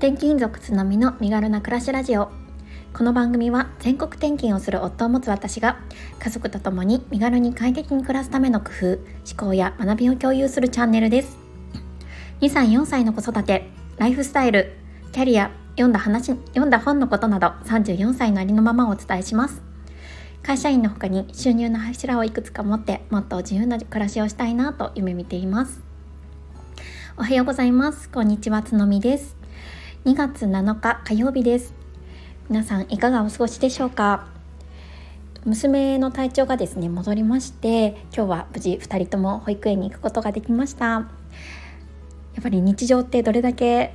[0.00, 2.30] 転勤族津波の身軽な暮らしラジオ。
[2.94, 5.78] この番組は全国転勤をする夫を持つ私が
[6.18, 8.98] 家族と共に身軽に快適に暮らすための工夫思
[9.36, 11.36] 考や学びを共有するチャンネルです。
[12.40, 13.68] 2歳4歳の子育て
[13.98, 14.72] ライフスタイル
[15.12, 19.60] キャリア読んだ話読んだ本のことなど34歳のありのままをお伝えします。
[20.42, 25.82] 会社員の他に収入の柱をいくつか持ってもっと自由な暮らしをしたいなと夢見ています。
[27.18, 28.08] おはようございます。
[28.08, 29.39] こんにちはつのみです。
[30.06, 31.74] 2月7日火曜日です。
[32.48, 34.28] 皆さんいかがお過ごしでしょうか？
[35.44, 40.86] 娘の体調がですね戻りまして今日は無事2人とも保育園に行くことができました。
[40.86, 41.00] や
[42.40, 43.92] っぱり日常ってどれだけ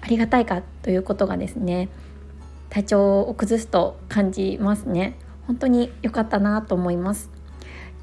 [0.00, 1.90] ありがたいかということがですね
[2.70, 5.18] 体調を崩すと感じますね。
[5.46, 7.28] 本当に良かったなと思います。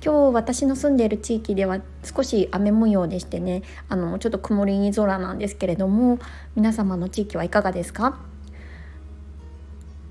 [0.03, 6.17] 今日私の住んでいる地域では少し雨模様でしてねあのちょっと曇り空なんですけれども
[6.55, 8.17] 皆様の地域はいかがですか？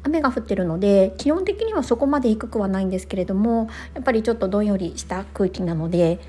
[0.02, 6.20] 雨が降ってるので基本的にはそこまで低くはないんですけれどもやっぱりちょっとどんよりした空気なので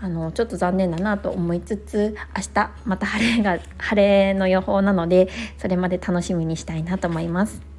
[0.00, 7.75] あのちょっと残念だなと思いつつ明日また晴れが晴れの予報なのでそれまで楽しみにしたいなと思います。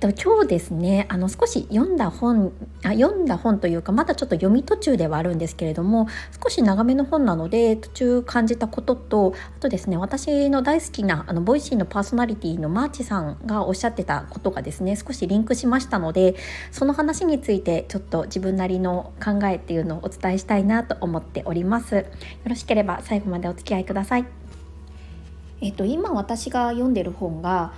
[0.00, 2.52] 今日ですねあの少し読んだ本
[2.84, 6.08] あ読んだ本というかまだちょっと読み途中ではあるんですけれども
[6.42, 16.34] 少し長めの本なので途中感じたこととあとですね私の大好きなあの Voicy のパーソナリティのマーチさんがおっしゃってたことがですね少しリンクしましたので
[16.70, 21.94] その話についてちょっと自分なりの考えっていうのをお伝えしたいなと思っております。
[21.94, 22.04] よ
[22.46, 24.26] ろしければ最後までお付き合いください。
[25.60, 27.72] えっと今私が読んでる本が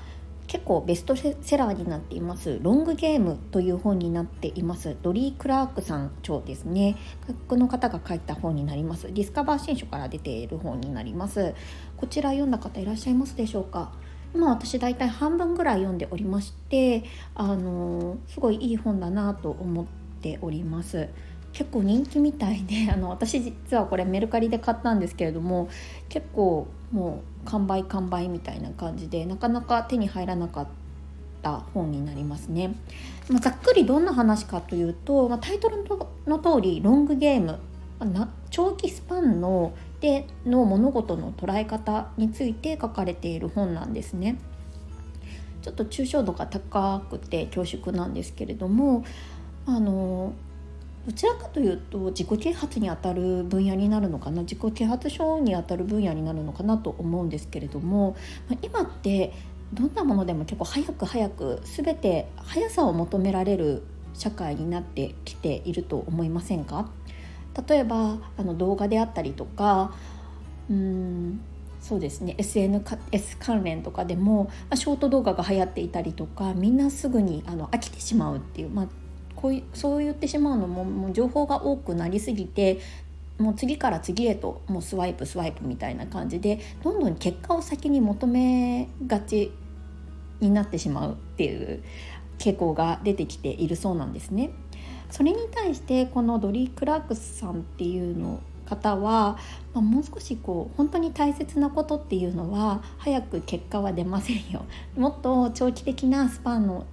[0.47, 4.97] 結構ベストセラーになっています「ロングゲーム」という本になっています。
[5.03, 6.97] ドリー・クラークさん著ですね。
[7.49, 9.07] この方が書いた本になります。
[9.09, 11.55] ディスカバー新書から出ている本になります。
[11.97, 13.93] こちら読んだ方いらっしゃいますでしょうか？
[14.35, 17.05] 今私大体半分ぐらい読んでおりまして
[17.35, 19.87] あのすごいいい本だなと思っ
[20.21, 21.09] ております。
[21.57, 25.69] 結構人気みたいで あの私実はこれメルカリで買ったんですけれども
[26.11, 30.67] 結構もう完売完売みたいな感じでなかなか手に入らなかっ
[31.43, 32.75] た本になりますね。
[33.31, 35.85] まあ、ざっくりどんな話かというと、まあ、タイトル
[36.27, 37.59] の通りロングゲーム、
[37.99, 44.39] まあ、長期スパンのでの物事の捉え方について書かれている本なんですね。
[45.63, 49.05] ちょっと抽象度が高くて恐縮なんですけれども
[49.67, 50.33] あの
[51.07, 58.17] どちらかというと自己啓発にあたる分野になるのかな自己啓発書にあたる分野になるのかなと思うんですけれども、
[58.49, 59.33] ま今って
[59.73, 63.83] どんなものでも結構早く早く全て速さを求められる
[64.15, 66.91] 社会になってきていると思いませんか？
[67.69, 69.95] 例えばあの動画であったりとか
[70.69, 71.41] うん
[71.81, 78.87] そうですね SNS 関連とかでも、まあ、ショート動画が流行っていたりとかみんなすぐにあの飽きてしまうっていう、まあ、
[79.37, 82.81] こういそう言ってしまうのももう情報が多くなりすぎて
[83.39, 89.53] もう次から次へともうスワイプスワイプみたいな感じでどんどん結果を先に求めがち
[90.41, 91.83] になってしまうっていう
[92.39, 94.51] 傾向が出てきているそうなんですね。
[95.11, 99.39] それに対してこのドリー・クラークスさんっていうの方は、
[99.73, 104.65] まあ、もう少しこう本当に大切なことっていうのは早く結果は出ませんよ
[104.97, 106.85] もっと長期的なスパンの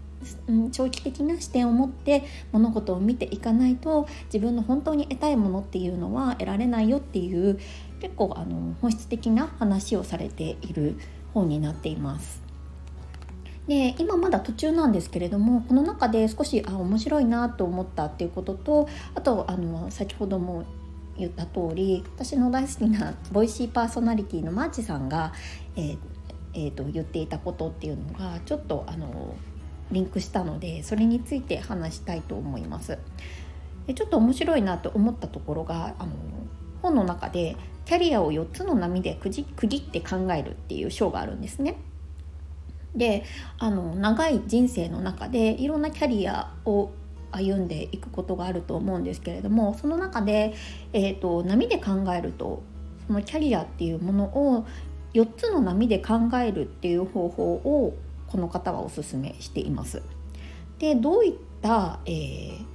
[0.72, 7.60] 長期的な視点を持って物事を見ていかないと自分の本当に得たいものっていうのは得られないよっていう
[8.00, 10.98] 結構あの本質的な話をされている
[11.34, 12.44] 本になっています。
[13.68, 20.66] で今まだ途中なんですけれどもこの中で少しあ面白いなと思ったっていうこととあとあの先ほども
[21.18, 25.32] 言った通り私の大好きな Voicy パーソナリティのマーチさんが、
[25.76, 25.98] えー
[26.56, 29.36] えーと言っていたことっていうのがちょっとあの
[29.94, 32.98] リンクしたのでそれについて話したいと思います。
[33.88, 36.12] でちょっと面白いなと思ったところがあの
[36.82, 37.56] 本の中で
[37.86, 41.78] キャリアを4つの波で区切って考えるっていう章があるんですね。
[42.96, 43.24] で
[43.58, 46.92] あの長い人生の中でいろんなキャリアを
[47.32, 50.54] 歩んでいくことがあると思うんですけれどもその中で、
[50.94, 52.62] えーと、波で考えると
[53.08, 54.68] そのキャリアっていうものを
[55.14, 57.96] 4つの波で考えるっていう方法を
[58.34, 60.02] この方はおすすめしています。
[60.80, 62.66] でどういった、えー、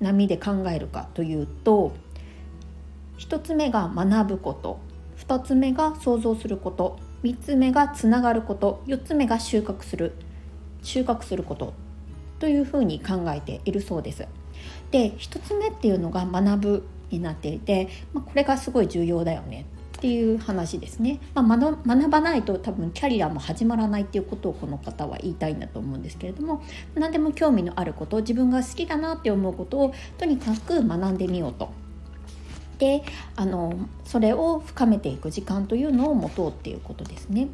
[0.00, 1.92] 波で考えるかというと
[3.18, 4.78] 1つ目が学ぶこと
[5.18, 10.12] 2つ目が想像すること3つ目がつながること4つ目が収穫する
[10.84, 11.74] 収穫すること
[12.38, 14.28] というふうに考えているそうです。
[14.92, 19.66] で1つ目っていうのが学ぶになっていて、まあ、これがすごい重要だよね
[19.98, 26.62] っていう話ですね、まあ、学ばないと多分キャリアも始まらないっていうことをこの方は言いたいんだと思うんですけれども
[26.94, 31.72] 何でも興味のあること自分が好きだなって思うことをとにかく学んでみようと。
[32.78, 33.02] で
[33.34, 33.74] あの
[34.04, 37.48] それを深めていく時間というのを持とうっていうことですね。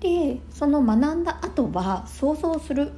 [0.00, 2.92] でその学んだ後は想像する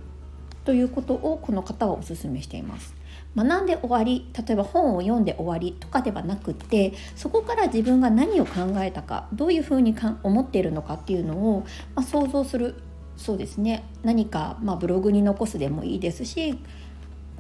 [0.67, 2.95] ということをこの方はおすめしています。
[3.37, 12.77] 学んで終わり例えば本を読んで終わりとかではなくってそこから自分が何を考えたかどういうふうにか思っているのかっていうのを、まあ、想像する
[13.19, 16.59] そうですね何か、まあ、ブログに残すでもいいですし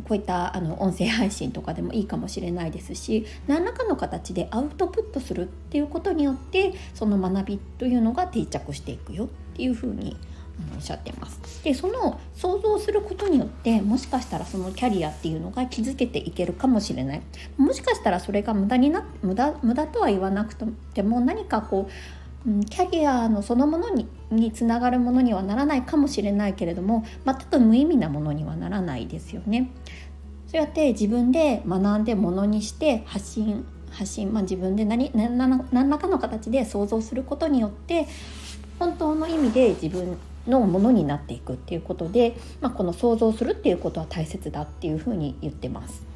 [0.05, 10.17] こういったあの音声配信とかでもいいかもしれないですし何らかの形でアウトプットするっていうことによってその学びというのが定着していくよっていうふうに
[10.75, 11.63] おっしゃってます。
[11.63, 17.23] でその想像することによってもしかしたらそのキャリアっていうのが築けていけるかもしれない
[17.57, 20.55] もしかしたらそれが無駄にな無駄無駄とは言わなく
[20.95, 21.89] ても何かこ
[22.47, 29.71] う、うん、キャリアのそのものににつながるものにはならないかもしれないけれども全く無意味なものにはならないですよね。
[30.47, 38.07] そうやって自分で学んでものにして発信発信、まあ、自分で何何らかの形で想像することによって
[38.79, 40.17] 本当の意味で自分
[40.47, 46.07] のものになっていくっていうことで、まあ、この想像するっていうことは大切だっていうふうに言ってます。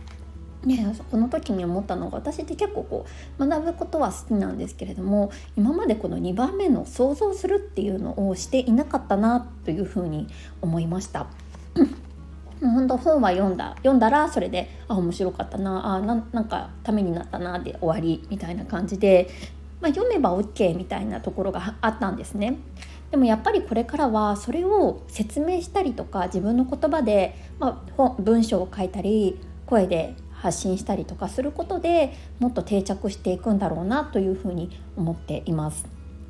[0.65, 3.07] ね、この時に思ったのが私って結構こ
[3.39, 10.27] う学ぶことは好きなんですけれども今までこの2番目の想像するっていうのをしていなかったなというふうに
[10.61, 11.29] 思いました。
[12.61, 19.31] 本当本は読んだ読んだらそれであ面白かったなあなんかためになったなで終わりみたいな感じで、
[19.81, 22.59] まあ、読めば OK みたいなところがあったんですね。
[23.11, 35.87] でもやっぱりこれからはそれを説明したりとか自分の言葉で、まあ、文章を書いたり声で発信したりとかすることでもっと定着していくんだろうなというふうに思っています。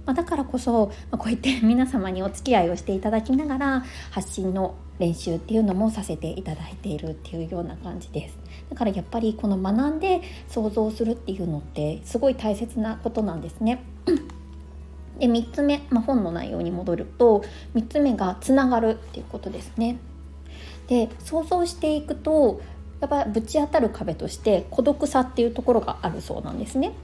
[0.07, 8.37] まあ、だからこそ、まあ、こうやって 皆様にお付き合いをしていただきながら発信の練習っていうのもさせていただいているっていうような感じです
[8.69, 13.83] だからやっぱりこの学んで想像するっていうのってすごい大切なことなんですね
[15.21, 17.45] で3つ目、まあ、本の内容に戻ると
[17.75, 19.99] 3つ目がつながるっていうことですね。
[20.89, 22.61] で想像していくと
[23.01, 26.95] やっぱぶち当たる壁として孤独さっていうところがあるそうなんですね。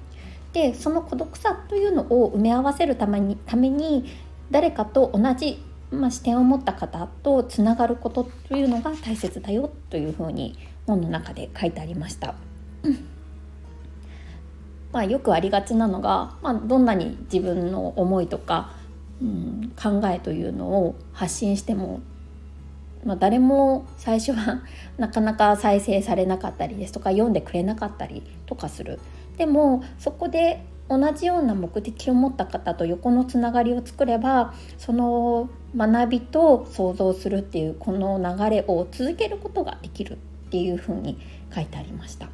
[0.52, 4.06] でその孤独さというのを埋め合わせるためにために
[4.50, 12.34] 誰かと同じ、まあ、視点を持った方とつながることというのが大切だよというふうに本の中で書いてありました。
[14.96, 18.70] まあ、よくありがちなのが、まあ、どんなに自分の思いとか、
[19.20, 22.00] うん、考えというのを発信しても、
[23.04, 24.62] まあ、誰も最初は
[24.96, 28.98] なかなか再生されなかったりですとか読んでくれなかったりとかする。
[29.36, 40.16] でもそこで同じような目的を持った方と横のつながりを作ればその学びと想像するっていうこの流れを続けることができるっ
[40.48, 41.18] ていうふうに
[41.54, 42.30] 書いてありました。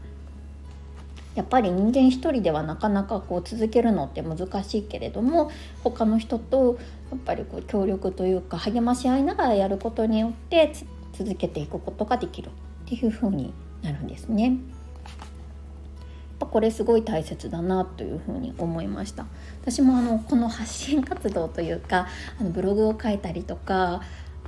[1.34, 5.50] やっぱり人間一人ではなかなかこう続けるのって難しいけれども
[5.82, 6.79] 他の人と
[7.11, 10.73] やっぱりこう協力というか励まし合いながらやることによって
[11.12, 12.50] 続けていくことができるっ
[12.87, 13.52] ていう風に
[13.82, 14.58] なるんですね。
[16.46, 19.27] これすごい大切だなというふうに思いました
[19.62, 22.08] 私もあのこの発信活動というか
[22.41, 24.03] あのブログを書いたりとか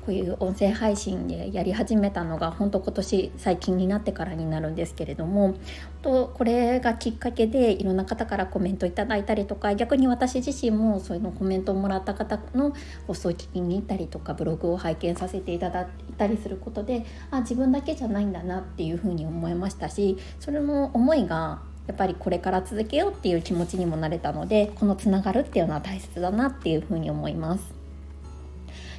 [0.04, 5.54] こういう音声配信でやり始めたのが本当今年最近になってからになるんですけれども
[6.02, 12.74] とこれがきっかけでいろんな方からコメントいただいたりとか逆に私自身もそういうのコメントをもらった方の
[13.06, 15.86] 放送を聞きに行ったりとかブログを拝見させていただい
[16.18, 27.83] たりすることであ自分だけじゃないんだなっていうふうに思いましたしそれの思いがやっぱりこれから続けようっていう気持ちにもなれたのでこのつながるっていうのは大切だなっていうふうに思います。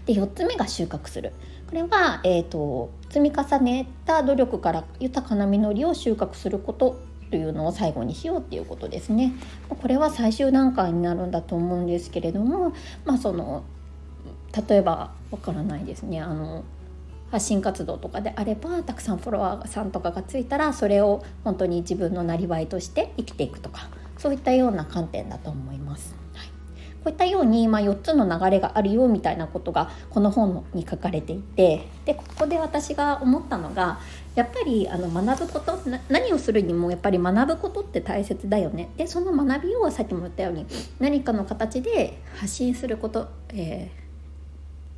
[0.05, 1.33] で4つ目が収穫する
[1.67, 6.99] これは、えーと、積み重ねた努力から豊かな実りを収穫すること
[7.31, 9.33] というのを最後にしようっていうことですね。
[9.67, 12.71] これは最終段階になるんだと思うんですけれども、
[13.03, 13.63] まあ、その
[14.69, 16.63] 例えばわからないですねあの
[17.31, 26.15] 発信活動とかであればたくさんフォロワーさんとかがついたらそれを本当に自分のなりわいとして生きていくとかそういったような観点だと思います。
[26.33, 26.54] はい
[27.05, 33.99] こういったように、まあ、4つの流れがあるよみたいなことがこの本に書かれていてでここで私が思ったのが
[34.33, 40.65] やっぱりあの学ぶこと何をするにもやっぱり学ぶことって大切だよねでその学びをさっきも言ったように
[40.99, 43.91] 何かの形で発信すること、え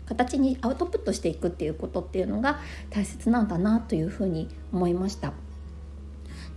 [0.06, 5.34] ー、形にアウトプットしていくっていうことっていうのが大切なんだなというふうに思いました。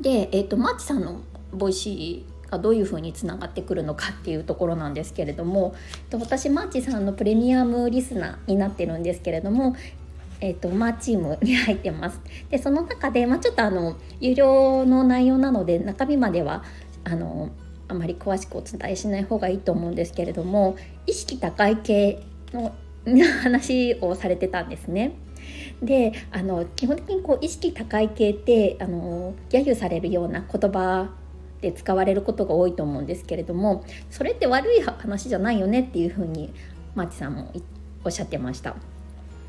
[0.01, 1.21] で、えーと、マーチさんの
[1.53, 5.75] Voicy がどういうふうにつながってくるのかっていうところなんですけれども
[6.13, 9.77] 私マーチさんのプレミアムリスナーになってるんですけれども
[10.43, 12.21] えーと、マーチームに入ってます。
[12.49, 16.65] でその中で、まあ、ちょっとあの有料の内容なので中身までは
[17.05, 17.51] あの
[17.89, 20.77] あまり詳しくお伝えしない方がいいと思うんですけれども
[21.07, 22.23] 意識高い系
[22.55, 22.73] の
[23.43, 25.13] 話をされてたんですね。
[25.83, 31.11] であの基本的にこう意識高い系ってあの揶揄されるような言葉
[31.61, 36.53] で使われることが多いと思うんですけれどもそれって悪い話じゃないよねっていうふうに
[36.95, 37.53] マーチさんも
[38.05, 38.77] おっしゃってました。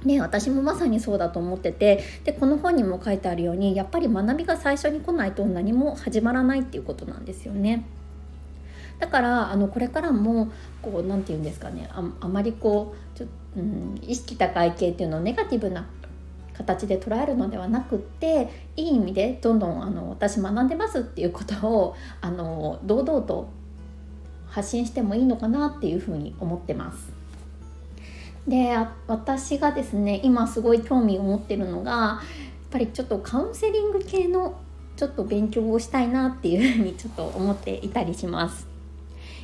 [0.03, 7.85] ね、私もまさにそうだと思っててでこの本にも書いてあるようにやっぱり学びが最初に来ないと何も始まらないっていうことなんですよね。
[8.97, 10.51] だからあのこれからも
[10.81, 13.27] こうなんて言うんですかねああまりこうちょ、
[13.57, 15.87] うん、意識高い系っていうのをネガティブな
[16.61, 23.49] 形で捉えるのではなくっていい意味でどんどんあの私学んでますっていうことをあの堂々と
[24.47, 27.11] 発信してもいいのかなっていうふうに思ってます。
[28.47, 28.75] で
[29.07, 32.19] 私がですね今すごい興味を持ってるのがやっ
[32.71, 34.59] ぱりちょっとカウンセリング系の
[34.95, 38.71] ちょっと勉強をしたいなっていうふうにちょっと思っていたりします。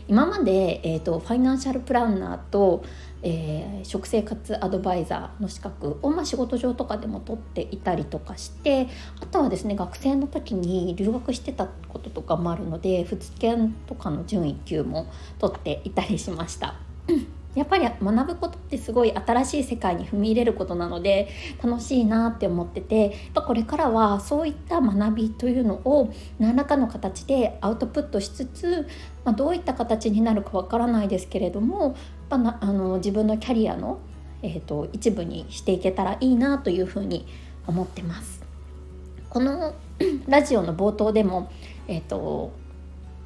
[0.08, 2.84] 今まで、えーと、ファイナンシャルプランナーと、
[3.24, 8.88] えー、食生活アドバイザーの資格を、まあ、仕事上とかでも取っていたりとかして
[9.22, 16.76] あとはですね学生の時に留学してたこととかもあるので普通研とかの準1級も取っていたりしました。
[17.58, 21.28] やっぱり学ぶことってすごい新しい世界に踏み入れることなので
[21.64, 28.88] 楽しいなって思っててやっぱこれからはそういった学びというのを何らかの形でアウトプットしつつ、
[29.26, 31.96] まあ、どういった形になるかわからないですけれども
[32.36, 34.00] っぱあの自分のキャリアの、
[34.42, 37.26] えーと、一部にしていけたらいいなというふうに
[37.66, 38.42] 思ってます。
[39.30, 39.76] この
[40.28, 41.52] ラジオの冒頭でも、
[41.88, 42.52] えーと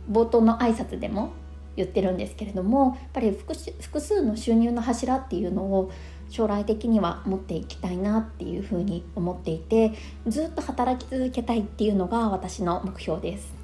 [0.09, 1.31] 冒頭の挨拶でも
[1.75, 5.91] 言ってるんですけれどもやっぱり複数の収入の柱っていうのを
[6.29, 9.93] 将来的には持っていきたいなっていうふうに思っていて
[10.27, 13.60] ずっと働き続けたいっていうのが私の目標です。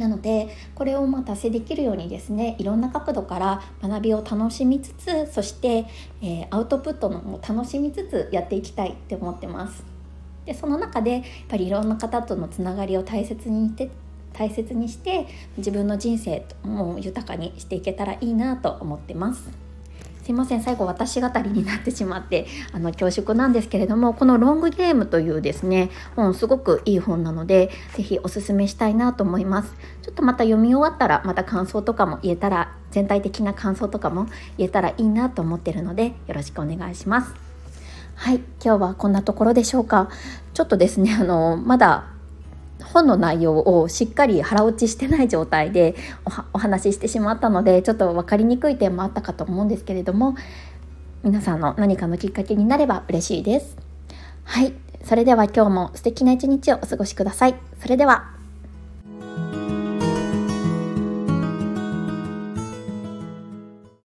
[0.00, 5.86] なのでこれをま達成できるようにですねいろんな角度から学びを楽しみつつそして、
[6.22, 9.84] えー、アウトプットのも楽しみつつやっていきたいって思ってます。
[10.46, 13.90] でその中でやっぱりいろんな方とのつながりを大切にして
[14.32, 15.26] 大切にして
[15.58, 19.69] 自分の人生も豊かにしていけたらいいなと思ってます。
[20.30, 20.62] すいません。
[20.62, 29.74] 最後私語りになってしまって あの恐縮なんですけれどもこの「ロングゲーム」というですね本すごくいい本なので是非おすすめしたいなと思います。
[30.02, 37.34] ちょっとまた読み終わったらまた感想とかも言えたら全体的な感想とかも言えたらいいなと思ってるのでよろしくお願いします。
[38.14, 40.10] はい今日はこんなところでしょうか。
[40.54, 42.04] ちょっとですねあのまだ
[42.92, 45.94] 本の内容をしっかり腹落ちしてない状態で
[46.52, 50.36] お話ししてしまったのでちょっと分かりにくい点もあったかと思うんですけれども
[51.22, 53.76] 皆さんの何かのきっかけになれば嬉しいです。
[54.44, 54.72] はい。
[55.04, 57.54] それでは今日も素敵な一日をお過ごしください。
[57.80, 58.39] それでは。